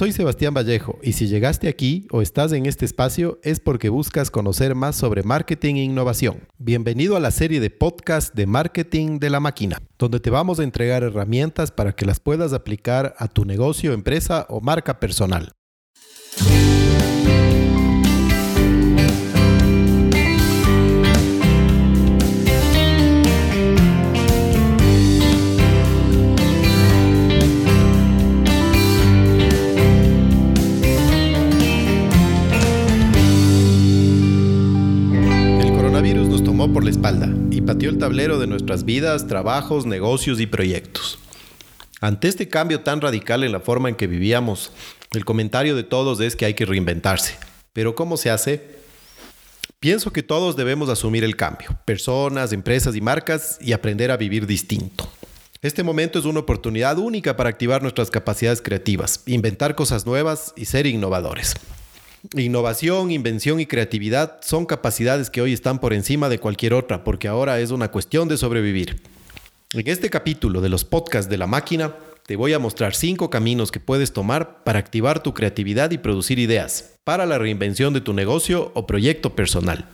soy 0.00 0.12
Sebastián 0.12 0.54
Vallejo 0.54 0.98
y 1.02 1.12
si 1.12 1.26
llegaste 1.26 1.68
aquí 1.68 2.06
o 2.10 2.22
estás 2.22 2.52
en 2.52 2.64
este 2.64 2.86
espacio 2.86 3.38
es 3.42 3.60
porque 3.60 3.90
buscas 3.90 4.30
conocer 4.30 4.74
más 4.74 4.96
sobre 4.96 5.22
marketing 5.24 5.74
e 5.74 5.84
innovación. 5.84 6.48
Bienvenido 6.56 7.16
a 7.16 7.20
la 7.20 7.30
serie 7.30 7.60
de 7.60 7.68
podcast 7.68 8.34
de 8.34 8.46
Marketing 8.46 9.18
de 9.18 9.28
la 9.28 9.40
Máquina, 9.40 9.76
donde 9.98 10.18
te 10.18 10.30
vamos 10.30 10.58
a 10.58 10.62
entregar 10.62 11.02
herramientas 11.02 11.70
para 11.70 11.92
que 11.92 12.06
las 12.06 12.18
puedas 12.18 12.54
aplicar 12.54 13.14
a 13.18 13.28
tu 13.28 13.44
negocio, 13.44 13.92
empresa 13.92 14.46
o 14.48 14.62
marca 14.62 15.00
personal. 15.00 15.52
Por 36.68 36.84
la 36.84 36.90
espalda 36.90 37.32
y 37.50 37.62
pateó 37.62 37.88
el 37.88 37.96
tablero 37.96 38.38
de 38.38 38.46
nuestras 38.46 38.84
vidas, 38.84 39.26
trabajos, 39.26 39.86
negocios 39.86 40.40
y 40.40 40.46
proyectos. 40.46 41.18
Ante 42.02 42.28
este 42.28 42.48
cambio 42.48 42.80
tan 42.80 43.00
radical 43.00 43.44
en 43.44 43.52
la 43.52 43.60
forma 43.60 43.88
en 43.88 43.94
que 43.94 44.06
vivíamos, 44.06 44.70
el 45.12 45.24
comentario 45.24 45.74
de 45.74 45.84
todos 45.84 46.20
es 46.20 46.36
que 46.36 46.44
hay 46.44 46.54
que 46.54 46.66
reinventarse. 46.66 47.36
Pero 47.72 47.94
¿cómo 47.94 48.18
se 48.18 48.30
hace? 48.30 48.78
Pienso 49.80 50.12
que 50.12 50.22
todos 50.22 50.54
debemos 50.54 50.90
asumir 50.90 51.24
el 51.24 51.34
cambio, 51.34 51.78
personas, 51.86 52.52
empresas 52.52 52.94
y 52.94 53.00
marcas, 53.00 53.56
y 53.62 53.72
aprender 53.72 54.10
a 54.10 54.18
vivir 54.18 54.46
distinto. 54.46 55.10
Este 55.62 55.82
momento 55.82 56.18
es 56.18 56.26
una 56.26 56.40
oportunidad 56.40 56.98
única 56.98 57.36
para 57.36 57.48
activar 57.48 57.80
nuestras 57.80 58.10
capacidades 58.10 58.60
creativas, 58.60 59.22
inventar 59.24 59.74
cosas 59.74 60.04
nuevas 60.04 60.52
y 60.56 60.66
ser 60.66 60.86
innovadores. 60.86 61.54
Innovación, 62.36 63.10
invención 63.10 63.60
y 63.60 63.66
creatividad 63.66 64.40
son 64.42 64.66
capacidades 64.66 65.30
que 65.30 65.40
hoy 65.40 65.54
están 65.54 65.78
por 65.78 65.94
encima 65.94 66.28
de 66.28 66.38
cualquier 66.38 66.74
otra, 66.74 67.02
porque 67.02 67.28
ahora 67.28 67.60
es 67.60 67.70
una 67.70 67.90
cuestión 67.90 68.28
de 68.28 68.36
sobrevivir. 68.36 69.00
En 69.72 69.88
este 69.88 70.10
capítulo 70.10 70.60
de 70.60 70.68
los 70.68 70.84
podcasts 70.84 71.30
de 71.30 71.38
la 71.38 71.46
máquina, 71.46 71.94
te 72.26 72.36
voy 72.36 72.52
a 72.52 72.58
mostrar 72.58 72.94
cinco 72.94 73.30
caminos 73.30 73.72
que 73.72 73.80
puedes 73.80 74.12
tomar 74.12 74.62
para 74.64 74.78
activar 74.78 75.22
tu 75.22 75.32
creatividad 75.32 75.92
y 75.92 75.98
producir 75.98 76.38
ideas 76.38 76.96
para 77.04 77.24
la 77.24 77.38
reinvención 77.38 77.94
de 77.94 78.02
tu 78.02 78.12
negocio 78.12 78.70
o 78.74 78.86
proyecto 78.86 79.34
personal. 79.34 79.88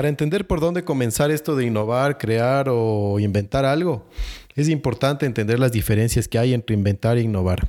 Para 0.00 0.08
entender 0.08 0.46
por 0.46 0.60
dónde 0.60 0.82
comenzar 0.82 1.30
esto 1.30 1.56
de 1.56 1.66
innovar, 1.66 2.16
crear 2.16 2.70
o 2.70 3.20
inventar 3.20 3.66
algo, 3.66 4.08
es 4.56 4.70
importante 4.70 5.26
entender 5.26 5.58
las 5.58 5.72
diferencias 5.72 6.26
que 6.26 6.38
hay 6.38 6.54
entre 6.54 6.74
inventar 6.74 7.18
e 7.18 7.20
innovar. 7.20 7.68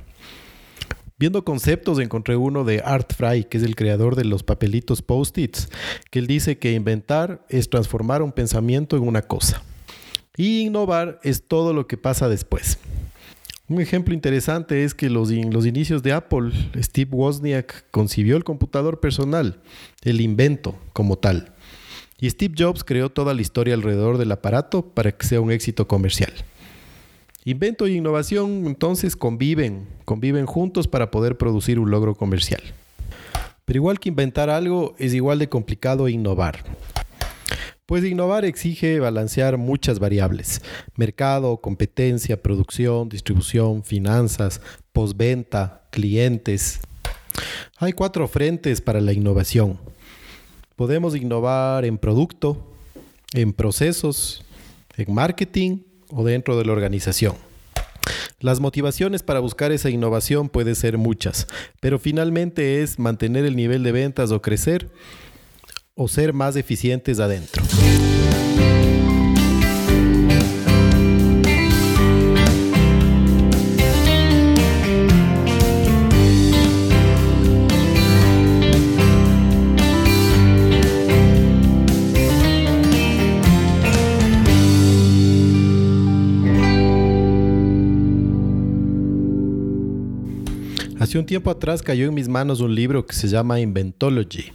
Viendo 1.18 1.44
conceptos 1.44 1.98
encontré 1.98 2.36
uno 2.36 2.64
de 2.64 2.80
Art 2.82 3.12
Fry, 3.14 3.44
que 3.44 3.58
es 3.58 3.62
el 3.62 3.76
creador 3.76 4.16
de 4.16 4.24
los 4.24 4.44
papelitos 4.44 5.02
post-its, 5.02 5.68
que 6.10 6.20
él 6.20 6.26
dice 6.26 6.56
que 6.56 6.72
inventar 6.72 7.44
es 7.50 7.68
transformar 7.68 8.22
un 8.22 8.32
pensamiento 8.32 8.96
en 8.96 9.06
una 9.06 9.20
cosa. 9.20 9.62
Y 10.34 10.62
innovar 10.62 11.20
es 11.22 11.46
todo 11.46 11.74
lo 11.74 11.86
que 11.86 11.98
pasa 11.98 12.30
después. 12.30 12.78
Un 13.68 13.82
ejemplo 13.82 14.14
interesante 14.14 14.84
es 14.84 14.94
que 14.94 15.10
los, 15.10 15.30
los 15.30 15.66
inicios 15.66 16.02
de 16.02 16.14
Apple, 16.14 16.50
Steve 16.78 17.10
Wozniak 17.12 17.90
concibió 17.90 18.38
el 18.38 18.44
computador 18.44 19.00
personal, 19.00 19.60
el 20.00 20.22
invento 20.22 20.78
como 20.94 21.18
tal. 21.18 21.51
Y 22.22 22.30
Steve 22.30 22.54
Jobs 22.56 22.84
creó 22.84 23.10
toda 23.10 23.34
la 23.34 23.42
historia 23.42 23.74
alrededor 23.74 24.16
del 24.16 24.30
aparato 24.30 24.82
para 24.82 25.10
que 25.10 25.26
sea 25.26 25.40
un 25.40 25.50
éxito 25.50 25.88
comercial. 25.88 26.32
Invento 27.44 27.86
e 27.86 27.94
innovación 27.94 28.68
entonces 28.68 29.16
conviven, 29.16 29.88
conviven 30.04 30.46
juntos 30.46 30.86
para 30.86 31.10
poder 31.10 31.36
producir 31.36 31.80
un 31.80 31.90
logro 31.90 32.14
comercial. 32.14 32.62
Pero 33.64 33.78
igual 33.78 33.98
que 33.98 34.08
inventar 34.08 34.50
algo, 34.50 34.94
es 35.00 35.14
igual 35.14 35.40
de 35.40 35.48
complicado 35.48 36.08
innovar. 36.08 36.62
Pues 37.86 38.04
innovar 38.04 38.44
exige 38.44 39.00
balancear 39.00 39.58
muchas 39.58 39.98
variables. 39.98 40.62
Mercado, 40.94 41.56
competencia, 41.56 42.40
producción, 42.40 43.08
distribución, 43.08 43.82
finanzas, 43.82 44.60
postventa, 44.92 45.88
clientes. 45.90 46.78
Hay 47.78 47.92
cuatro 47.94 48.28
frentes 48.28 48.80
para 48.80 49.00
la 49.00 49.12
innovación. 49.12 49.80
Podemos 50.82 51.14
innovar 51.14 51.84
en 51.84 51.96
producto, 51.96 52.74
en 53.34 53.52
procesos, 53.52 54.44
en 54.96 55.14
marketing 55.14 55.78
o 56.10 56.24
dentro 56.24 56.58
de 56.58 56.64
la 56.64 56.72
organización. 56.72 57.36
Las 58.40 58.58
motivaciones 58.58 59.22
para 59.22 59.38
buscar 59.38 59.70
esa 59.70 59.90
innovación 59.90 60.48
pueden 60.48 60.74
ser 60.74 60.98
muchas, 60.98 61.46
pero 61.78 62.00
finalmente 62.00 62.82
es 62.82 62.98
mantener 62.98 63.44
el 63.44 63.54
nivel 63.54 63.84
de 63.84 63.92
ventas 63.92 64.32
o 64.32 64.42
crecer 64.42 64.90
o 65.94 66.08
ser 66.08 66.32
más 66.32 66.56
eficientes 66.56 67.20
adentro. 67.20 67.62
Tiempo 91.32 91.50
atrás 91.50 91.80
cayó 91.80 92.08
en 92.08 92.12
mis 92.12 92.28
manos 92.28 92.60
un 92.60 92.74
libro 92.74 93.06
que 93.06 93.14
se 93.14 93.26
llama 93.26 93.58
Inventology, 93.58 94.52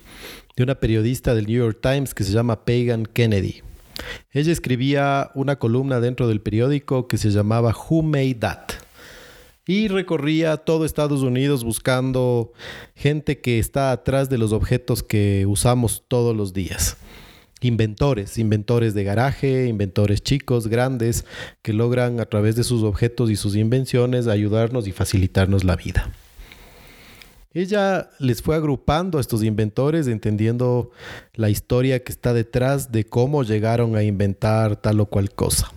de 0.55 0.61
una 0.61 0.75
periodista 0.75 1.33
del 1.33 1.47
New 1.47 1.57
York 1.57 1.79
Times 1.81 2.13
que 2.13 2.23
se 2.23 2.31
llama 2.31 2.65
Pagan 2.65 3.07
Kennedy. 3.07 3.63
Ella 4.31 4.51
escribía 4.51 5.31
una 5.33 5.55
columna 5.55 5.99
dentro 5.99 6.27
del 6.27 6.39
periódico 6.39 7.07
que 7.07 7.17
se 7.17 7.31
llamaba 7.31 7.73
Who 7.75 8.03
Made 8.03 8.35
That? 8.35 8.61
Y 9.65 9.87
recorría 9.87 10.57
todo 10.57 10.85
Estados 10.85 11.23
Unidos 11.23 11.63
buscando 11.63 12.53
gente 12.95 13.41
que 13.41 13.57
está 13.57 13.91
atrás 13.91 14.29
de 14.29 14.37
los 14.37 14.51
objetos 14.51 15.01
que 15.01 15.47
usamos 15.47 16.03
todos 16.07 16.35
los 16.35 16.53
días. 16.53 16.97
Inventores, 17.59 18.37
inventores 18.37 18.93
de 18.93 19.03
garaje, 19.03 19.65
inventores 19.65 20.21
chicos, 20.21 20.67
grandes, 20.67 21.25
que 21.63 21.73
logran 21.73 22.19
a 22.19 22.27
través 22.27 22.55
de 22.55 22.63
sus 22.63 22.83
objetos 22.83 23.31
y 23.31 23.35
sus 23.35 23.55
invenciones 23.55 24.27
ayudarnos 24.27 24.87
y 24.87 24.91
facilitarnos 24.91 25.63
la 25.63 25.75
vida. 25.75 26.13
Ella 27.53 28.09
les 28.19 28.41
fue 28.41 28.55
agrupando 28.55 29.17
a 29.17 29.21
estos 29.21 29.43
inventores, 29.43 30.07
entendiendo 30.07 30.91
la 31.33 31.49
historia 31.49 32.03
que 32.03 32.11
está 32.11 32.33
detrás 32.33 32.91
de 32.91 33.05
cómo 33.05 33.43
llegaron 33.43 33.95
a 33.95 34.03
inventar 34.03 34.75
tal 34.75 34.99
o 34.99 35.05
cual 35.05 35.31
cosa. 35.31 35.71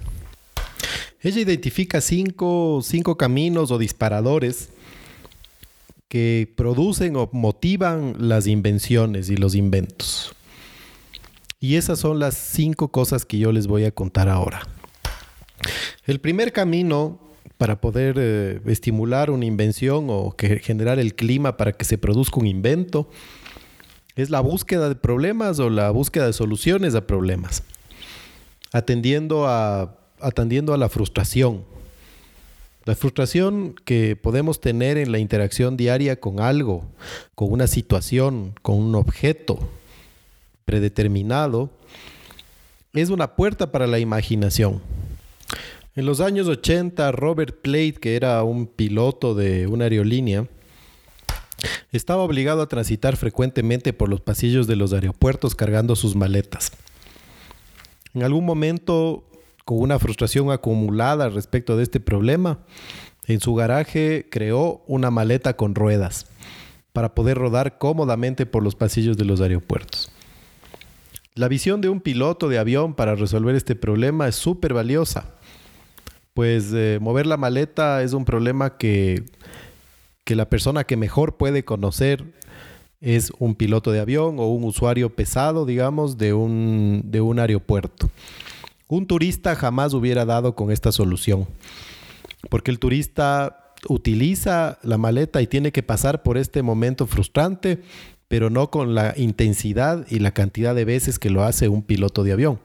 Ella 1.23 1.41
identifica 1.41 2.01
cinco, 2.01 2.81
cinco 2.83 3.17
caminos 3.17 3.71
o 3.71 3.79
disparadores 3.79 4.71
que 6.09 6.53
producen 6.57 7.15
o 7.17 7.29
motivan 7.33 8.17
las 8.19 8.47
invenciones 8.47 9.31
y 9.31 9.37
los 9.37 9.55
inventos. 9.55 10.35
Y 11.61 11.77
esas 11.77 11.99
son 11.99 12.19
las 12.19 12.35
cinco 12.37 12.89
cosas 12.89 13.25
que 13.25 13.39
yo 13.39 13.53
les 13.53 13.67
voy 13.67 13.85
a 13.85 13.93
contar 13.93 14.29
ahora. 14.29 14.67
El 16.07 16.21
primer 16.21 16.53
camino 16.53 17.21
para 17.61 17.79
poder 17.79 18.17
eh, 18.19 18.59
estimular 18.65 19.31
una 19.31 19.45
invención 19.45 20.07
o 20.09 20.35
generar 20.63 20.99
el 20.99 21.15
clima 21.15 21.59
para 21.59 21.73
que 21.73 21.85
se 21.85 21.99
produzca 21.99 22.41
un 22.41 22.47
invento. 22.47 23.11
Es 24.17 24.31
la 24.31 24.41
búsqueda 24.41 24.89
de 24.89 24.95
problemas 24.95 25.59
o 25.59 25.69
la 25.69 25.91
búsqueda 25.91 26.25
de 26.25 26.33
soluciones 26.33 26.95
a 26.95 27.07
problemas. 27.07 27.63
Atendiendo 28.73 29.47
a, 29.47 29.95
atendiendo 30.23 30.73
a 30.73 30.79
la 30.79 30.89
frustración. 30.89 31.67
La 32.87 32.95
frustración 32.95 33.75
que 33.85 34.17
podemos 34.17 34.63
tener 34.63 34.97
en 34.97 35.13
la 35.13 35.19
interacción 35.19 35.77
diaria 35.77 36.19
con 36.19 36.41
algo, 36.41 36.87
con 37.35 37.53
una 37.53 37.67
situación, 37.67 38.55
con 38.63 38.77
un 38.77 38.95
objeto 38.95 39.59
predeterminado, 40.65 41.69
es 42.95 43.11
una 43.11 43.37
puerta 43.37 43.71
para 43.71 43.87
la 43.87 43.99
imaginación. 43.99 44.81
En 46.01 46.07
los 46.07 46.23
años 46.23 46.49
80, 46.49 47.13
Robert 47.13 47.61
Plate, 47.61 47.93
que 47.93 48.17
era 48.17 48.43
un 48.43 48.67
piloto 48.67 49.35
de 49.35 49.67
una 49.67 49.85
aerolínea, 49.85 50.47
estaba 51.93 52.23
obligado 52.23 52.63
a 52.63 52.69
transitar 52.69 53.19
frecuentemente 53.19 53.93
por 53.93 54.09
los 54.09 54.23
pasillos 54.23 54.67
de 54.67 54.77
los 54.77 54.95
aeropuertos 54.95 55.55
cargando 55.55 55.95
sus 55.97 56.17
maletas. 56.17 56.73
En 58.15 58.23
algún 58.23 58.47
momento, 58.47 59.25
con 59.67 59.79
una 59.79 59.99
frustración 59.99 60.51
acumulada 60.51 61.29
respecto 61.29 61.77
de 61.77 61.83
este 61.83 62.01
problema, 62.01 62.61
en 63.27 63.41
su 63.41 63.55
garaje 63.55 64.27
creó 64.31 64.83
una 64.87 65.11
maleta 65.11 65.55
con 65.55 65.75
ruedas 65.75 66.29
para 66.95 67.15
poder 67.15 67.37
rodar 67.37 67.77
cómodamente 67.77 68.47
por 68.47 68.63
los 68.63 68.75
pasillos 68.75 69.19
de 69.19 69.27
los 69.27 69.43
aeropuertos. 69.43 70.11
La 71.35 71.49
visión 71.49 71.83
de 71.83 71.91
un 71.91 72.01
piloto 72.01 72.49
de 72.49 72.59
avión 72.59 72.95
para 72.95 73.17
resolver 73.17 73.55
este 73.55 73.75
problema 73.75 74.29
es 74.29 74.37
súper 74.37 74.73
valiosa, 74.73 75.35
pues 76.41 76.73
eh, 76.73 76.97
mover 77.03 77.27
la 77.27 77.37
maleta 77.37 78.03
es 78.03 78.15
un 78.15 78.25
problema 78.25 78.79
que, 78.79 79.25
que 80.25 80.35
la 80.35 80.49
persona 80.49 80.85
que 80.85 80.97
mejor 80.97 81.37
puede 81.37 81.67
conocer 81.67 82.25
es 83.03 83.31
un 83.39 83.55
piloto 83.55 83.93
de 83.93 84.01
avión 84.01 84.39
o 84.39 84.47
un 84.47 84.65
usuario 84.65 85.15
pesado, 85.15 85.67
digamos, 85.67 86.17
de 86.17 86.33
un, 86.33 87.03
de 87.05 87.21
un 87.21 87.41
aeropuerto. 87.41 88.09
Un 88.89 89.07
turista 89.07 89.55
jamás 89.55 89.93
hubiera 89.93 90.25
dado 90.25 90.55
con 90.55 90.71
esta 90.71 90.93
solución, 90.93 91.47
porque 92.49 92.71
el 92.71 92.79
turista 92.79 93.75
utiliza 93.87 94.79
la 94.83 94.97
maleta 94.97 95.43
y 95.43 95.47
tiene 95.47 95.73
que 95.73 95.83
pasar 95.83 96.23
por 96.23 96.39
este 96.39 96.63
momento 96.63 97.07
frustrante, 97.07 97.83
pero 98.29 98.49
no 98.49 98.71
con 98.71 98.95
la 98.95 99.13
intensidad 99.15 100.07
y 100.09 100.21
la 100.21 100.31
cantidad 100.31 100.75
de 100.75 100.87
veces 100.87 101.19
que 101.19 101.29
lo 101.29 101.45
hace 101.45 101.69
un 101.69 101.83
piloto 101.83 102.25
de 102.25 102.33
avión. 102.33 102.59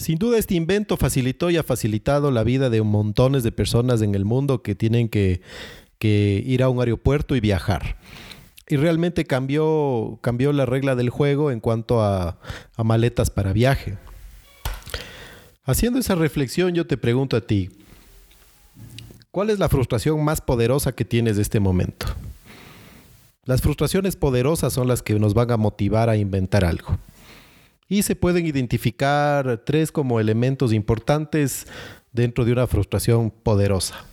Sin 0.00 0.16
duda 0.16 0.38
este 0.38 0.54
invento 0.54 0.96
facilitó 0.96 1.50
y 1.50 1.58
ha 1.58 1.62
facilitado 1.62 2.30
la 2.30 2.42
vida 2.42 2.70
de 2.70 2.80
montones 2.80 3.42
de 3.42 3.52
personas 3.52 4.00
en 4.00 4.14
el 4.14 4.24
mundo 4.24 4.62
que 4.62 4.74
tienen 4.74 5.10
que, 5.10 5.42
ir 6.00 6.62
a 6.62 6.70
un 6.70 6.80
aeropuerto 6.80 7.36
y 7.36 7.40
viajar 7.40 7.98
y 8.66 8.76
realmente 8.76 9.26
cambió, 9.26 10.18
cambió 10.22 10.54
la 10.54 10.64
regla 10.64 10.96
del 10.96 11.10
juego 11.10 11.50
en 11.50 11.60
cuanto 11.60 12.00
a, 12.00 12.38
a 12.76 12.82
maletas 12.82 13.28
para 13.28 13.52
viaje. 13.52 13.98
Haciendo 15.64 15.98
esa 15.98 16.14
reflexión, 16.14 16.72
yo 16.72 16.86
te 16.86 16.96
pregunto 16.96 17.36
a 17.36 17.42
ti, 17.42 17.68
¿cuál 19.30 19.50
es 19.50 19.58
la 19.58 19.68
frustración 19.68 20.24
más 20.24 20.40
poderosa 20.40 20.92
que 20.92 21.04
tienes 21.04 21.36
de 21.36 21.42
este 21.42 21.60
momento? 21.60 22.06
Las 23.44 23.60
frustraciones 23.60 24.16
poderosas 24.16 24.72
son 24.72 24.88
las 24.88 25.02
que 25.02 25.18
nos 25.18 25.34
van 25.34 25.50
a 25.50 25.58
motivar 25.58 26.08
a 26.08 26.16
inventar 26.16 26.64
algo. 26.64 26.98
Y 27.90 28.04
se 28.04 28.14
pueden 28.14 28.46
identificar 28.46 29.64
tres 29.66 29.90
como 29.90 30.20
elementos 30.20 30.72
importantes 30.72 31.66
dentro 32.12 32.44
de 32.44 32.52
una 32.52 32.68
frustración 32.68 33.30
poderosa. 33.30 34.06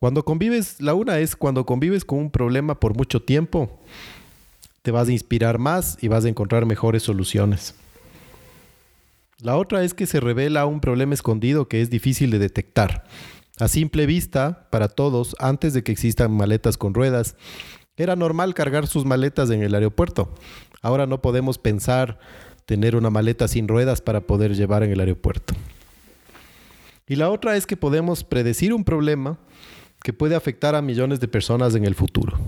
Cuando 0.00 0.24
convives, 0.24 0.80
la 0.80 0.94
una 0.94 1.20
es 1.20 1.36
cuando 1.36 1.64
convives 1.64 2.04
con 2.04 2.18
un 2.18 2.30
problema 2.32 2.80
por 2.80 2.96
mucho 2.96 3.22
tiempo, 3.22 3.80
te 4.82 4.90
vas 4.90 5.08
a 5.08 5.12
inspirar 5.12 5.58
más 5.58 5.98
y 6.00 6.08
vas 6.08 6.24
a 6.24 6.28
encontrar 6.28 6.66
mejores 6.66 7.04
soluciones. 7.04 7.76
La 9.40 9.56
otra 9.56 9.84
es 9.84 9.94
que 9.94 10.06
se 10.06 10.18
revela 10.18 10.66
un 10.66 10.80
problema 10.80 11.14
escondido 11.14 11.68
que 11.68 11.80
es 11.80 11.90
difícil 11.90 12.32
de 12.32 12.40
detectar. 12.40 13.04
A 13.60 13.68
simple 13.68 14.04
vista, 14.06 14.68
para 14.70 14.88
todos, 14.88 15.36
antes 15.38 15.74
de 15.74 15.84
que 15.84 15.92
existan 15.92 16.32
maletas 16.32 16.76
con 16.76 16.92
ruedas, 16.92 17.36
era 17.96 18.16
normal 18.16 18.54
cargar 18.54 18.88
sus 18.88 19.04
maletas 19.04 19.50
en 19.50 19.62
el 19.62 19.76
aeropuerto. 19.76 20.34
Ahora 20.82 21.06
no 21.06 21.20
podemos 21.20 21.58
pensar 21.58 22.18
tener 22.68 22.96
una 22.96 23.08
maleta 23.08 23.48
sin 23.48 23.66
ruedas 23.66 24.02
para 24.02 24.20
poder 24.20 24.54
llevar 24.54 24.82
en 24.82 24.92
el 24.92 25.00
aeropuerto. 25.00 25.54
Y 27.08 27.16
la 27.16 27.30
otra 27.30 27.56
es 27.56 27.66
que 27.66 27.78
podemos 27.78 28.24
predecir 28.24 28.74
un 28.74 28.84
problema 28.84 29.38
que 30.02 30.12
puede 30.12 30.34
afectar 30.34 30.74
a 30.74 30.82
millones 30.82 31.18
de 31.18 31.28
personas 31.28 31.74
en 31.74 31.86
el 31.86 31.94
futuro. 31.94 32.38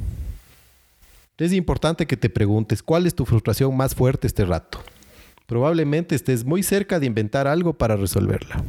Es 1.39 1.55
importante 1.55 2.07
que 2.07 2.19
te 2.19 2.29
preguntes 2.29 2.83
cuál 2.83 3.07
es 3.07 3.15
tu 3.15 3.25
frustración 3.25 3.75
más 3.75 3.95
fuerte 3.95 4.27
este 4.27 4.45
rato. 4.45 4.83
Probablemente 5.47 6.15
estés 6.15 6.45
muy 6.45 6.63
cerca 6.63 7.01
de 7.01 7.07
inventar 7.07 7.49
algo 7.49 7.73
para 7.73 7.97
resolverla. 7.97 8.63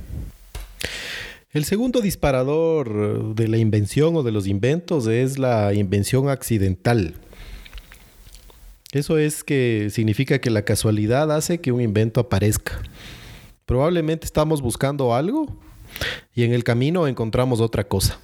El 1.52 1.66
segundo 1.66 2.00
disparador 2.00 3.36
de 3.36 3.50
la 3.50 3.58
invención 3.58 4.16
o 4.16 4.24
de 4.24 4.32
los 4.32 4.48
inventos 4.48 5.06
es 5.08 5.38
la 5.38 5.74
invención 5.74 6.30
accidental. 6.30 7.16
Eso 8.92 9.18
es 9.18 9.44
que 9.44 9.90
significa 9.90 10.40
que 10.40 10.50
la 10.50 10.64
casualidad 10.64 11.32
hace 11.32 11.62
que 11.62 11.72
un 11.72 11.80
invento 11.80 12.20
aparezca. 12.20 12.82
Probablemente 13.66 14.26
estamos 14.26 14.62
buscando 14.62 15.16
algo 15.16 15.48
y 16.34 16.44
en 16.44 16.52
el 16.52 16.66
camino 16.66 17.08
encontramos 17.08 17.62
otra 17.62 17.86
cosa. 17.86 18.20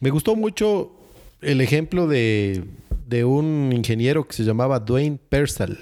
Me 0.00 0.10
gustó 0.10 0.36
mucho 0.36 0.92
el 1.40 1.60
ejemplo 1.60 2.06
de, 2.06 2.64
un 3.24 3.72
ingeniero 3.74 4.26
que 4.26 4.34
se 4.34 4.44
llamaba 4.44 4.78
Dwayne 4.78 5.18
Persal. 5.28 5.78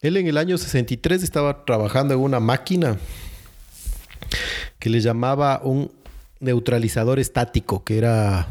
Él 0.00 0.16
en 0.16 0.28
el 0.28 0.38
año 0.38 0.56
63 0.56 1.24
estaba 1.24 1.64
trabajando 1.64 2.14
en 2.14 2.20
una 2.20 2.38
máquina 2.38 2.98
que 4.78 4.90
le 4.90 5.00
llamaba 5.00 5.60
un 5.64 5.90
neutralizador 6.38 7.18
estático, 7.18 7.82
que 7.82 7.98
era 7.98 8.46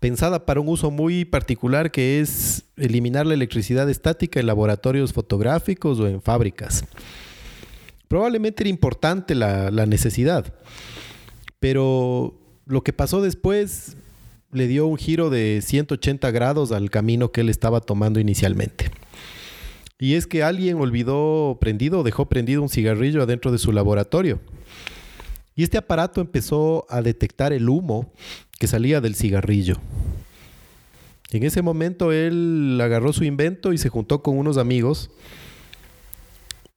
pensada 0.00 0.46
para 0.46 0.60
un 0.60 0.68
uso 0.68 0.90
muy 0.90 1.24
particular 1.24 1.90
que 1.90 2.20
es 2.20 2.64
eliminar 2.76 3.26
la 3.26 3.34
electricidad 3.34 3.88
estática 3.90 4.38
en 4.38 4.46
laboratorios 4.46 5.12
fotográficos 5.12 5.98
o 5.98 6.06
en 6.06 6.22
fábricas. 6.22 6.84
Probablemente 8.06 8.62
era 8.62 8.70
importante 8.70 9.34
la, 9.34 9.70
necesidad, 9.86 10.54
pero 11.60 12.38
lo 12.66 12.82
que 12.82 12.92
pasó 12.92 13.20
después 13.20 13.96
le 14.50 14.66
dio 14.66 14.86
un 14.86 14.96
giro 14.96 15.28
de 15.28 15.60
180 15.62 16.30
grados 16.30 16.72
al 16.72 16.90
camino 16.90 17.32
que 17.32 17.42
él 17.42 17.50
estaba 17.50 17.80
tomando 17.80 18.18
inicialmente. 18.18 18.90
Y 19.98 20.14
es 20.14 20.26
que 20.26 20.42
alguien 20.42 20.78
olvidó 20.78 21.58
prendido, 21.60 22.02
dejó 22.02 22.28
prendido 22.28 22.62
un 22.62 22.68
cigarrillo 22.68 23.22
adentro 23.22 23.50
de 23.50 23.58
su 23.58 23.72
laboratorio. 23.72 24.40
Y 25.54 25.64
este 25.64 25.76
aparato 25.76 26.20
empezó 26.20 26.86
a 26.88 27.02
detectar 27.02 27.52
el 27.52 27.68
humo 27.68 28.12
que 28.58 28.66
salía 28.66 29.00
del 29.00 29.14
cigarrillo. 29.14 29.76
En 31.30 31.42
ese 31.42 31.62
momento 31.62 32.10
él 32.12 32.78
agarró 32.82 33.12
su 33.12 33.24
invento 33.24 33.72
y 33.72 33.78
se 33.78 33.88
juntó 33.88 34.22
con 34.22 34.38
unos 34.38 34.56
amigos 34.56 35.10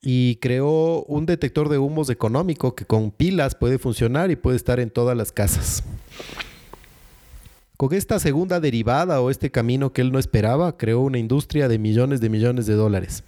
y 0.01 0.35
creó 0.37 1.03
un 1.03 1.25
detector 1.25 1.69
de 1.69 1.77
humos 1.77 2.09
económico 2.09 2.75
que 2.75 2.85
con 2.85 3.11
pilas 3.11 3.55
puede 3.55 3.77
funcionar 3.77 4.31
y 4.31 4.35
puede 4.35 4.57
estar 4.57 4.79
en 4.79 4.89
todas 4.89 5.15
las 5.15 5.31
casas. 5.31 5.83
Con 7.77 7.93
esta 7.93 8.19
segunda 8.19 8.59
derivada 8.59 9.21
o 9.21 9.29
este 9.29 9.51
camino 9.51 9.93
que 9.93 10.01
él 10.01 10.11
no 10.11 10.19
esperaba, 10.19 10.77
creó 10.77 10.99
una 10.99 11.17
industria 11.17 11.67
de 11.67 11.79
millones 11.79 12.19
de 12.19 12.29
millones 12.29 12.65
de 12.65 12.73
dólares. 12.73 13.23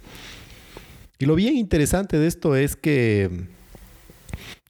Y 1.18 1.26
lo 1.26 1.34
bien 1.36 1.56
interesante 1.56 2.18
de 2.18 2.26
esto 2.26 2.54
es 2.54 2.76
que 2.76 3.48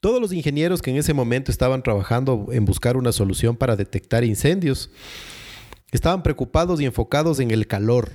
todos 0.05 0.21
los 0.21 0.35
ingenieros 0.35 0.83
que 0.83 0.91
en 0.91 0.99
ese 0.99 1.15
momento 1.15 1.51
estaban 1.51 1.83
trabajando 1.83 2.49
en 2.53 2.67
buscar 2.67 2.99
una 2.99 3.11
solución 3.11 3.57
para 3.57 3.75
detectar 3.75 4.23
incendios, 4.23 4.91
estaban 5.93 6.23
preocupados 6.23 6.79
y 6.79 6.85
enfocados 6.85 7.41
en 7.41 7.51
el 7.51 7.67
calor, 7.67 8.11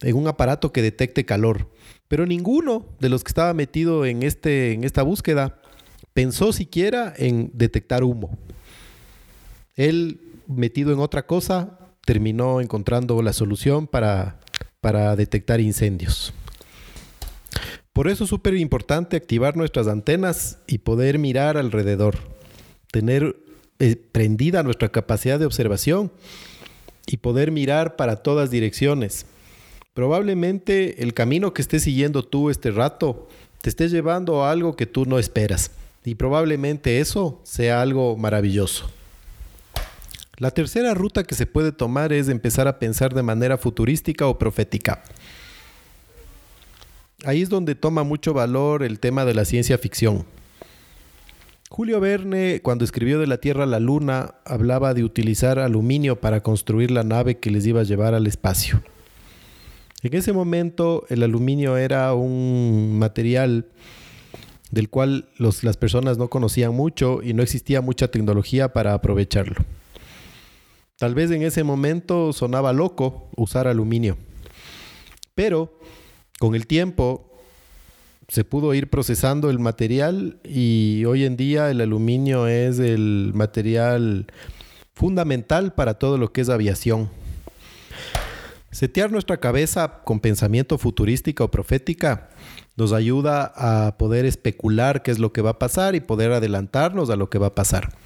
en 0.00 0.16
un 0.16 0.26
aparato 0.26 0.72
que 0.72 0.82
detecte 0.82 1.24
calor. 1.24 1.70
Pero 2.08 2.26
ninguno 2.26 2.84
de 2.98 3.10
los 3.10 3.22
que 3.22 3.28
estaba 3.28 3.54
metido 3.54 4.06
en, 4.06 4.24
este, 4.24 4.72
en 4.72 4.82
esta 4.82 5.04
búsqueda 5.04 5.60
pensó 6.14 6.52
siquiera 6.52 7.14
en 7.16 7.52
detectar 7.54 8.02
humo. 8.02 8.36
Él, 9.76 10.20
metido 10.48 10.92
en 10.92 10.98
otra 10.98 11.28
cosa, 11.28 11.78
terminó 12.04 12.60
encontrando 12.60 13.22
la 13.22 13.32
solución 13.32 13.86
para, 13.86 14.40
para 14.80 15.14
detectar 15.14 15.60
incendios. 15.60 16.34
Por 17.98 18.06
eso 18.06 18.22
es 18.22 18.30
súper 18.30 18.54
importante 18.54 19.16
activar 19.16 19.56
nuestras 19.56 19.88
antenas 19.88 20.58
y 20.68 20.78
poder 20.78 21.18
mirar 21.18 21.56
alrededor, 21.56 22.16
tener 22.92 23.34
eh, 23.80 23.96
prendida 23.96 24.62
nuestra 24.62 24.90
capacidad 24.90 25.40
de 25.40 25.46
observación 25.46 26.12
y 27.08 27.16
poder 27.16 27.50
mirar 27.50 27.96
para 27.96 28.14
todas 28.14 28.52
direcciones 28.52 29.26
probablemente 29.98 31.02
el 31.02 31.12
camino 31.12 31.52
que 31.52 31.60
estés 31.60 31.82
siguiendo 31.82 32.24
tú 32.24 32.50
este 32.50 32.70
rato 32.70 33.28
te 33.62 33.68
esté 33.68 33.88
llevando 33.88 34.44
a 34.44 34.52
algo 34.52 34.76
que 34.76 34.86
tú 34.86 35.06
no 35.06 35.18
esperas. 35.18 35.72
Y 36.04 36.14
probablemente 36.14 37.00
eso 37.00 37.40
sea 37.42 37.82
algo 37.82 38.16
maravilloso. 38.16 38.88
La 40.36 40.52
tercera 40.52 40.94
ruta 40.94 41.24
que 41.24 41.34
se 41.34 41.46
puede 41.46 41.72
tomar 41.72 42.12
es 42.12 42.28
empezar 42.28 42.68
a 42.68 42.78
pensar 42.78 43.12
de 43.12 43.24
manera 43.24 43.58
futurística 43.58 44.28
o 44.28 44.38
profética. 44.38 45.02
Ahí 47.24 47.42
es 47.42 47.48
donde 47.48 47.74
toma 47.74 48.04
mucho 48.04 48.32
valor 48.32 48.84
el 48.84 49.00
tema 49.00 49.24
de 49.24 49.34
la 49.34 49.44
ciencia 49.44 49.76
ficción. 49.76 50.24
Julio 51.68 51.98
Verne, 51.98 52.60
cuando 52.62 52.84
escribió 52.84 53.18
de 53.18 53.26
la 53.26 53.38
Tierra 53.38 53.64
a 53.64 53.66
la 53.66 53.80
Luna, 53.80 54.36
hablaba 54.44 54.94
de 54.94 55.02
utilizar 55.02 55.58
aluminio 55.58 56.20
para 56.20 56.44
construir 56.44 56.92
la 56.92 57.02
nave 57.02 57.38
que 57.38 57.50
les 57.50 57.66
iba 57.66 57.80
a 57.80 57.84
llevar 57.84 58.14
al 58.14 58.28
espacio. 58.28 58.82
En 60.02 60.14
ese 60.14 60.32
momento 60.32 61.06
el 61.08 61.24
aluminio 61.24 61.76
era 61.76 62.14
un 62.14 62.98
material 63.00 63.66
del 64.70 64.88
cual 64.88 65.28
las 65.38 65.76
personas 65.76 66.18
no 66.18 66.28
conocían 66.28 66.72
mucho 66.72 67.20
y 67.22 67.34
no 67.34 67.42
existía 67.42 67.80
mucha 67.80 68.08
tecnología 68.08 68.72
para 68.72 68.94
aprovecharlo. 68.94 69.56
Tal 70.98 71.16
vez 71.16 71.32
en 71.32 71.42
ese 71.42 71.64
momento 71.64 72.32
sonaba 72.32 72.72
loco 72.72 73.28
usar 73.36 73.66
aluminio, 73.66 74.16
pero 75.34 75.78
con 76.38 76.54
el 76.54 76.66
tiempo 76.66 77.28
se 78.28 78.44
pudo 78.44 78.74
ir 78.74 78.90
procesando 78.90 79.48
el 79.48 79.58
material 79.58 80.38
y 80.44 81.04
hoy 81.06 81.24
en 81.24 81.36
día 81.36 81.70
el 81.70 81.80
aluminio 81.80 82.46
es 82.46 82.78
el 82.78 83.32
material 83.34 84.26
fundamental 84.94 85.72
para 85.72 85.94
todo 85.94 86.18
lo 86.18 86.32
que 86.32 86.42
es 86.42 86.48
aviación. 86.50 87.08
Setear 88.70 89.10
nuestra 89.10 89.38
cabeza 89.38 90.02
con 90.04 90.20
pensamiento 90.20 90.76
futurística 90.76 91.42
o 91.42 91.50
profética 91.50 92.28
nos 92.76 92.92
ayuda 92.92 93.52
a 93.56 93.96
poder 93.96 94.26
especular 94.26 95.02
qué 95.02 95.10
es 95.10 95.18
lo 95.18 95.32
que 95.32 95.40
va 95.40 95.50
a 95.50 95.58
pasar 95.58 95.94
y 95.94 96.00
poder 96.00 96.32
adelantarnos 96.32 97.08
a 97.08 97.16
lo 97.16 97.30
que 97.30 97.38
va 97.38 97.48
a 97.48 97.54
pasar. 97.54 97.96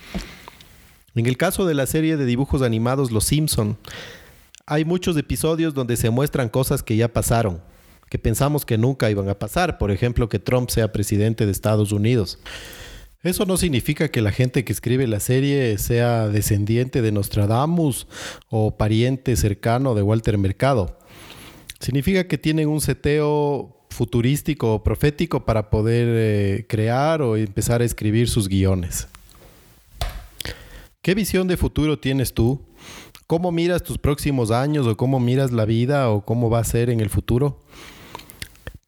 En 1.14 1.26
el 1.26 1.36
caso 1.36 1.66
de 1.66 1.74
la 1.74 1.86
serie 1.86 2.16
de 2.16 2.24
dibujos 2.24 2.62
animados 2.62 3.10
Los 3.10 3.24
Simpson, 3.24 3.76
hay 4.64 4.84
muchos 4.84 5.16
episodios 5.16 5.74
donde 5.74 5.96
se 5.96 6.10
muestran 6.10 6.48
cosas 6.48 6.82
que 6.82 6.96
ya 6.96 7.08
pasaron, 7.08 7.60
que 8.12 8.18
pensamos 8.18 8.66
que 8.66 8.76
nunca 8.76 9.10
iban 9.10 9.30
a 9.30 9.38
pasar, 9.38 9.78
por 9.78 9.90
ejemplo, 9.90 10.28
que 10.28 10.38
Trump 10.38 10.68
sea 10.68 10.92
presidente 10.92 11.46
de 11.46 11.50
Estados 11.50 11.92
Unidos. 11.92 12.38
Eso 13.22 13.46
no 13.46 13.56
significa 13.56 14.10
que 14.10 14.20
la 14.20 14.32
gente 14.32 14.66
que 14.66 14.72
escribe 14.74 15.06
la 15.06 15.18
serie 15.18 15.78
sea 15.78 16.28
descendiente 16.28 17.00
de 17.00 17.10
Nostradamus 17.10 18.06
o 18.50 18.76
pariente 18.76 19.34
cercano 19.34 19.94
de 19.94 20.02
Walter 20.02 20.36
Mercado. 20.36 20.98
Significa 21.80 22.28
que 22.28 22.36
tienen 22.36 22.68
un 22.68 22.82
seteo 22.82 23.78
futurístico 23.88 24.74
o 24.74 24.82
profético 24.82 25.46
para 25.46 25.70
poder 25.70 26.06
eh, 26.10 26.66
crear 26.68 27.22
o 27.22 27.38
empezar 27.38 27.80
a 27.80 27.86
escribir 27.86 28.28
sus 28.28 28.46
guiones. 28.46 29.08
¿Qué 31.00 31.14
visión 31.14 31.48
de 31.48 31.56
futuro 31.56 31.98
tienes 31.98 32.34
tú? 32.34 32.60
¿Cómo 33.26 33.52
miras 33.52 33.82
tus 33.82 33.96
próximos 33.96 34.50
años 34.50 34.86
o 34.86 34.98
cómo 34.98 35.18
miras 35.18 35.50
la 35.50 35.64
vida 35.64 36.10
o 36.10 36.26
cómo 36.26 36.50
va 36.50 36.58
a 36.58 36.64
ser 36.64 36.90
en 36.90 37.00
el 37.00 37.08
futuro? 37.08 37.62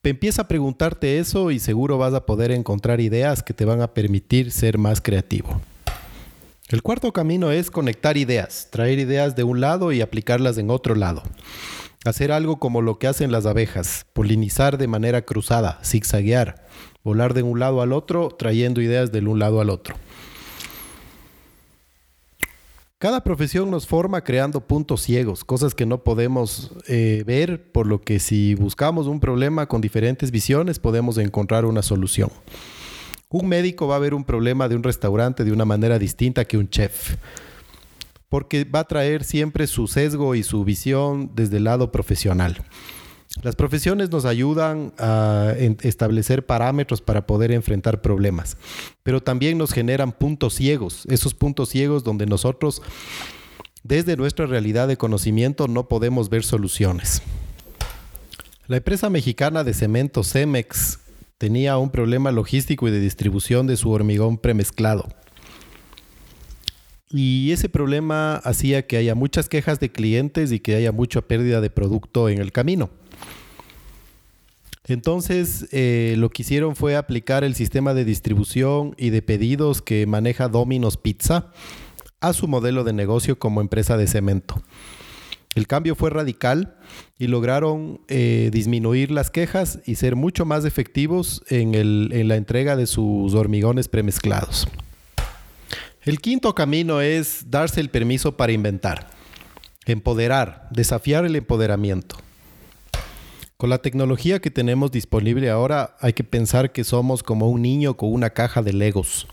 Empieza 0.07 0.43
a 0.43 0.49
preguntarte 0.49 1.19
eso 1.19 1.51
y 1.51 1.59
seguro 1.59 1.97
vas 1.97 2.13
a 2.13 2.27
poder 2.27 2.51
encontrar 2.51 3.01
ideas 3.01 3.43
que 3.43 3.55
te 3.55 3.65
van 3.65 3.81
a 3.81 3.95
permitir 3.95 4.53
ser 4.53 4.77
más 4.77 5.01
creativo. 5.01 5.63
El 6.69 6.83
cuarto 6.83 7.11
camino 7.15 7.51
es 7.51 7.71
conectar 7.71 8.19
ideas, 8.19 8.69
traer 8.71 8.99
ideas 8.99 9.35
de 9.35 9.45
un 9.45 9.63
lado 9.63 9.93
y 9.93 10.03
aplicarlas 10.03 10.59
en 10.59 10.71
otro 10.71 10.95
lado. 10.95 11.23
Hacer 12.05 12.33
algo 12.33 12.59
como 12.59 12.83
lo 12.83 12.99
que 12.99 13.07
hacen 13.07 13.33
las 13.33 13.47
abejas, 13.47 14.05
polinizar 14.13 14.77
de 14.77 14.89
manera 14.89 15.23
cruzada, 15.23 15.81
zigzaguear, 15.83 16.67
volar 17.03 17.33
de 17.33 17.43
un 17.43 17.59
lado 17.59 17.81
al 17.81 17.95
otro, 17.95 18.29
trayendo 18.29 18.83
ideas 18.83 19.11
del 19.11 19.27
un 19.27 19.39
lado 19.39 19.63
al 19.63 19.71
otro. 19.71 19.95
Cada 23.05 23.23
profesión 23.23 23.71
nos 23.71 23.87
forma 23.87 24.25
creando 24.25 24.63
puntos 24.63 25.03
ciegos, 25.03 25.45
cosas 25.45 25.75
que 25.75 25.85
no 25.85 26.03
podemos 26.03 26.73
eh, 26.89 27.23
ver, 27.27 27.71
por 27.71 27.87
lo 27.87 28.01
que 28.01 28.19
si 28.19 28.55
buscamos 28.55 29.09
un 29.09 29.21
problema 29.21 29.69
con 29.69 29.83
diferentes 29.83 30.31
visiones 30.31 30.79
podemos 30.79 31.19
encontrar 31.19 31.67
una 31.67 31.83
solución. 31.83 32.31
Un 33.29 33.47
médico 33.47 33.87
va 33.87 33.97
a 33.97 33.99
ver 33.99 34.15
un 34.15 34.25
problema 34.25 34.71
de 34.71 34.77
un 34.77 34.83
restaurante 34.83 35.45
de 35.45 35.53
una 35.53 35.67
manera 35.67 35.99
distinta 35.99 36.47
que 36.47 36.57
un 36.57 36.71
chef, 36.71 37.17
porque 38.31 38.65
va 38.65 38.79
a 38.79 38.89
traer 38.89 39.23
siempre 39.23 39.67
su 39.67 39.87
sesgo 39.87 40.35
y 40.35 40.43
su 40.43 40.65
visión 40.65 41.31
desde 41.35 41.59
el 41.59 41.65
lado 41.65 41.93
profesional. 41.93 42.57
Las 43.43 43.57
profesiones 43.57 44.11
nos 44.11 44.25
ayudan 44.25 44.93
a 44.99 45.55
establecer 45.83 46.47
parámetros 46.47 47.01
para 47.01 47.27
poder 47.27 47.51
enfrentar 47.53 48.01
problemas, 48.01 48.57
pero 49.03 49.23
también 49.23 49.59
nos 49.59 49.73
generan 49.73 50.13
puntos 50.13 50.55
ciegos, 50.55 51.05
esos 51.09 51.35
puntos 51.35 51.69
ciegos 51.69 52.05
donde 52.05 52.27
nosotros 52.27 52.81
desde 53.83 54.17
nuestra 54.17 54.47
realidad 54.47 54.89
de 54.89 54.97
conocimiento 54.97 55.69
no 55.69 55.89
podemos 55.89 56.31
ver 56.31 56.45
soluciones. 56.45 57.23
La 58.67 58.79
empresa 58.79 59.11
mexicana 59.11 59.63
de 59.63 59.75
cemento 59.75 60.25
Cemex 60.25 61.01
tenía 61.37 61.77
un 61.77 61.91
problema 61.91 62.31
logístico 62.31 62.89
y 62.89 62.91
de 62.91 63.01
distribución 63.01 63.67
de 63.67 63.77
su 63.77 63.91
hormigón 63.91 64.39
premezclado. 64.39 65.09
Y 67.17 67.53
ese 67.53 67.69
problema 67.69 68.39
hacía 68.39 68.89
que 68.89 68.97
haya 68.97 69.15
muchas 69.15 69.49
quejas 69.49 69.79
de 69.79 69.93
clientes 69.93 70.51
y 70.51 70.59
que 70.59 70.75
haya 70.75 70.91
mucha 70.91 71.21
pérdida 71.21 71.61
de 71.61 71.71
producto 71.71 72.29
en 72.29 72.41
el 72.41 72.51
camino. 72.51 72.91
Entonces, 74.89 75.69
eh, 75.71 76.17
lo 76.19 76.29
que 76.29 76.43
hicieron 76.43 76.75
fue 76.75 76.97
aplicar 76.97 77.45
el 77.45 77.55
sistema 77.55 77.95
de 77.95 78.05
distribución 78.05 78.97
y 78.99 79.11
de 79.11 79.23
pedidos 79.23 79.81
que 79.81 80.09
maneja 80.09 80.49
Domino's 80.49 80.97
Pizza 80.97 81.53
a 82.21 82.33
su 82.33 82.49
modelo 82.49 82.83
de 82.83 82.93
negocio 82.93 83.39
como 83.39 83.61
empresa 83.61 83.97
de 83.97 84.09
cemento. 84.09 84.61
El 85.55 85.69
cambio 85.69 85.95
fue 85.95 86.11
radical 86.11 86.75
y 87.17 87.29
lograron 87.29 88.01
eh, 88.09 88.51
disminuir 88.53 89.13
las 89.13 89.31
quejas 89.31 89.79
y 89.87 89.95
ser 89.95 90.17
mucho 90.17 90.47
más 90.47 90.65
efectivos 90.65 91.45
en, 91.49 91.77
en 91.77 92.27
la 92.27 92.35
entrega 92.35 92.75
de 92.75 92.89
sus 92.89 93.35
hormigones 93.35 93.87
premezclados. 93.87 94.67
El 96.05 96.21
quinto 96.21 96.55
camino 96.55 97.01
es 97.01 97.47
darse 97.49 97.81
el 97.81 97.89
permiso 97.89 98.37
para 98.37 98.53
inventar, 98.53 99.09
empoderar, 99.87 100.69
desafiar 100.71 101.25
el 101.25 101.35
empoderamiento. 101.35 102.17
Con 103.57 103.71
la 103.71 103.79
tecnología 103.79 104.39
que 104.39 104.51
tenemos 104.51 104.91
disponible 104.91 105.49
ahora, 105.49 105.97
hay 106.01 106.13
que 106.13 106.23
pensar 106.23 106.73
que 106.73 106.85
somos 106.85 107.23
como 107.23 107.49
un 107.49 107.63
niño 107.63 107.97
con 107.97 108.13
una 108.13 108.29
caja 108.29 108.61
de 108.61 108.75
Legos. 108.75 109.27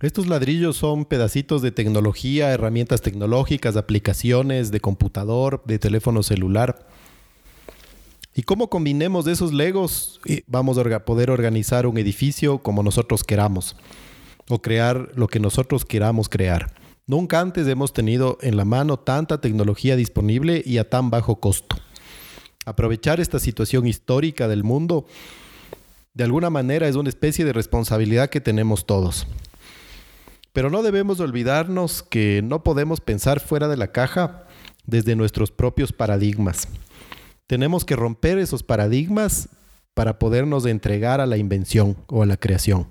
Estos 0.00 0.28
ladrillos 0.28 0.76
son 0.76 1.04
pedacitos 1.04 1.62
de 1.62 1.72
tecnología, 1.72 2.52
herramientas 2.52 3.02
tecnológicas, 3.02 3.76
aplicaciones 3.76 4.70
de 4.70 4.78
computador, 4.78 5.64
de 5.66 5.80
teléfono 5.80 6.22
celular. 6.22 6.86
Y 8.36 8.44
cómo 8.44 8.70
combinemos 8.70 9.26
esos 9.26 9.52
Legos, 9.52 10.20
vamos 10.46 10.78
a 10.78 11.04
poder 11.04 11.32
organizar 11.32 11.88
un 11.88 11.98
edificio 11.98 12.58
como 12.58 12.84
nosotros 12.84 13.24
queramos 13.24 13.74
o 14.48 14.62
crear 14.62 15.10
lo 15.14 15.26
que 15.26 15.40
nosotros 15.40 15.84
queramos 15.84 16.28
crear. 16.28 16.74
Nunca 17.06 17.40
antes 17.40 17.66
hemos 17.66 17.92
tenido 17.92 18.38
en 18.42 18.56
la 18.56 18.64
mano 18.64 18.98
tanta 18.98 19.40
tecnología 19.40 19.96
disponible 19.96 20.62
y 20.64 20.78
a 20.78 20.88
tan 20.88 21.10
bajo 21.10 21.40
costo 21.40 21.76
aprovechar 22.68 23.18
esta 23.18 23.38
situación 23.38 23.86
histórica 23.86 24.46
del 24.46 24.62
mundo, 24.62 25.06
de 26.12 26.24
alguna 26.24 26.50
manera 26.50 26.86
es 26.86 26.96
una 26.96 27.08
especie 27.08 27.44
de 27.44 27.52
responsabilidad 27.52 28.28
que 28.28 28.40
tenemos 28.40 28.84
todos. 28.84 29.26
Pero 30.52 30.70
no 30.70 30.82
debemos 30.82 31.20
olvidarnos 31.20 32.02
que 32.02 32.42
no 32.42 32.62
podemos 32.62 33.00
pensar 33.00 33.40
fuera 33.40 33.68
de 33.68 33.76
la 33.76 33.92
caja 33.92 34.44
desde 34.84 35.16
nuestros 35.16 35.50
propios 35.50 35.92
paradigmas. 35.92 36.68
Tenemos 37.46 37.84
que 37.84 37.96
romper 37.96 38.38
esos 38.38 38.62
paradigmas 38.62 39.48
para 39.94 40.18
podernos 40.18 40.66
entregar 40.66 41.20
a 41.20 41.26
la 41.26 41.38
invención 41.38 41.96
o 42.08 42.22
a 42.22 42.26
la 42.26 42.36
creación. 42.36 42.88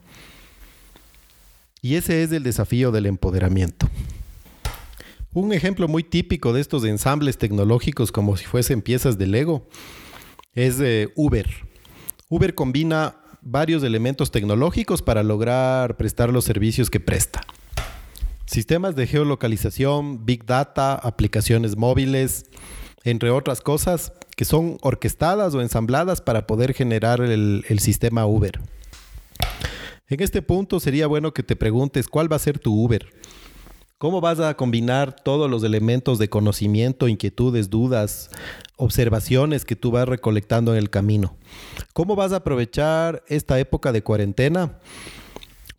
Y 1.82 1.96
ese 1.96 2.24
es 2.24 2.32
el 2.32 2.44
desafío 2.44 2.92
del 2.92 3.06
empoderamiento. 3.06 3.88
Un 5.34 5.54
ejemplo 5.54 5.88
muy 5.88 6.04
típico 6.04 6.54
de 6.54 6.62
estos 6.62 6.84
ensambles 6.84 7.38
tecnológicos 7.38 8.12
como 8.12 8.38
si 8.38 8.46
fuesen 8.46 8.82
piezas 8.82 9.18
de 9.18 9.28
Lego 9.28 9.68
es 10.54 10.78
Uber. 11.16 11.48
Uber 12.30 12.56
combina 12.56 13.18
varios 13.44 13.84
elementos 13.84 14.32
tecnológicos 14.32 15.04
para 15.04 15.22
lograr 15.22 15.96
prestar 15.96 16.34
los 16.34 16.46
servicios 16.46 16.90
que 16.90 17.00
presta. 17.00 17.42
Sistemas 18.48 18.96
de 18.96 19.06
geolocalización, 19.06 20.26
big 20.26 20.46
data, 20.46 20.96
aplicaciones 20.96 21.78
móviles, 21.78 22.46
entre 23.04 23.30
otras 23.30 23.62
cosas 23.62 24.14
que 24.36 24.46
son 24.46 24.78
orquestadas 24.82 25.54
o 25.54 25.62
ensambladas 25.62 26.22
para 26.22 26.48
poder 26.48 26.74
generar 26.74 27.22
el 27.22 27.80
sistema 27.80 28.26
Uber. 28.26 28.60
En 30.10 30.24
este 30.24 30.42
punto 30.42 30.80
sería 30.80 31.06
bueno 31.06 31.34
que 31.34 31.44
te 31.44 31.58
preguntes 31.58 32.08
cuál 32.08 32.32
va 32.32 32.38
a 32.38 32.40
ser 32.40 32.60
tu 32.60 32.74
Uber. 32.82 33.10
¿Cómo 33.98 34.22
vas 34.22 34.40
a 34.40 34.54
combinar 34.54 35.14
todos 35.14 35.52
los 35.52 35.66
elementos 35.66 36.18
de 36.18 36.30
conocimiento, 36.30 37.10
inquietudes, 37.10 37.70
dudas, 37.70 38.30
observaciones 38.78 39.66
que 39.66 39.76
tú 39.76 39.92
vas 39.92 40.08
recolectando 40.08 40.72
en 40.72 40.78
el 40.78 40.90
camino? 40.90 41.36
¿Cómo 41.92 42.16
vas 42.16 42.32
a 42.32 42.38
aprovechar 42.38 43.24
esta 43.28 43.60
época 43.60 43.92
de 43.92 44.02
cuarentena 44.02 44.80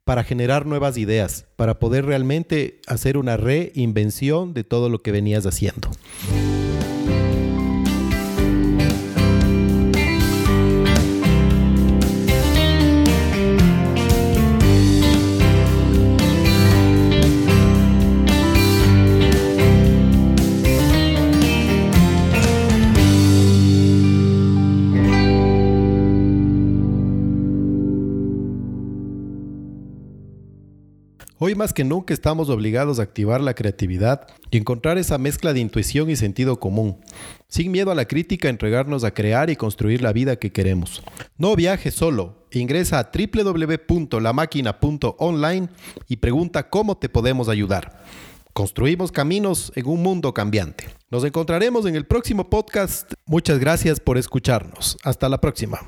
para 0.05 0.25
generar 0.25 0.67
nuevas 0.67 0.99
ideas, 0.99 1.47
para 1.57 1.79
poder 1.79 2.05
realmente 2.05 2.83
hacer 2.87 3.17
una 3.17 3.39
reinvención 3.39 4.53
de 4.53 4.63
todo 4.63 4.91
lo 4.91 4.99
que 4.99 5.13
venías 5.13 5.47
haciendo? 5.47 5.89
Hoy 31.41 31.55
más 31.55 31.73
que 31.73 31.85
nunca 31.85 32.13
estamos 32.13 32.49
obligados 32.49 32.99
a 32.99 33.05
activar 33.05 33.41
la 33.41 33.55
creatividad 33.55 34.27
y 34.51 34.57
encontrar 34.57 34.99
esa 34.99 35.19
mezcla 35.19 35.53
de 35.53 35.61
intuición 35.61 36.11
y 36.11 36.17
sentido 36.17 36.59
común. 36.59 36.99
Sin 37.47 37.71
miedo 37.71 37.93
a 37.93 37.95
la 37.95 38.07
crítica, 38.07 38.49
entregarnos 38.49 39.05
a 39.05 39.15
crear 39.15 39.49
y 39.49 39.55
construir 39.55 40.03
la 40.03 40.13
vida 40.13 40.35
que 40.35 40.51
queremos. 40.51 41.01
No 41.37 41.55
viajes 41.55 41.95
solo. 41.95 42.45
Ingresa 42.51 42.99
a 42.99 43.13
www.lamáquina.online 43.13 45.69
y 46.09 46.17
pregunta 46.17 46.69
cómo 46.69 46.97
te 46.97 47.09
podemos 47.09 47.49
ayudar. 47.49 48.03
Construimos 48.53 49.13
caminos 49.13 49.71
en 49.77 49.87
un 49.87 50.03
mundo 50.03 50.35
cambiante. 50.35 50.87
Nos 51.09 51.23
encontraremos 51.23 51.87
en 51.87 51.95
el 51.95 52.05
próximo 52.05 52.51
podcast. 52.51 53.13
Muchas 53.27 53.61
gracias 53.61 54.01
por 54.01 54.19
escucharnos. 54.19 54.97
Hasta 55.05 55.29
la 55.29 55.41
próxima. 55.41 55.79